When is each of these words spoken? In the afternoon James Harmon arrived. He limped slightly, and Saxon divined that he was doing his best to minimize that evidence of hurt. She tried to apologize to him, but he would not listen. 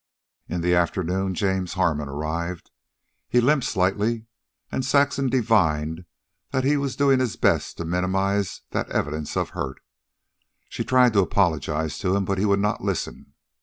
In 0.49 0.61
the 0.61 0.73
afternoon 0.73 1.35
James 1.35 1.73
Harmon 1.73 2.09
arrived. 2.09 2.71
He 3.29 3.39
limped 3.39 3.67
slightly, 3.67 4.25
and 4.71 4.83
Saxon 4.83 5.29
divined 5.29 6.05
that 6.49 6.63
he 6.63 6.75
was 6.75 6.95
doing 6.95 7.19
his 7.19 7.35
best 7.35 7.77
to 7.77 7.85
minimize 7.85 8.61
that 8.71 8.89
evidence 8.89 9.37
of 9.37 9.49
hurt. 9.49 9.79
She 10.69 10.83
tried 10.83 11.13
to 11.13 11.19
apologize 11.19 11.99
to 11.99 12.15
him, 12.15 12.25
but 12.25 12.39
he 12.39 12.45
would 12.45 12.57
not 12.59 12.83
listen. 12.83 13.35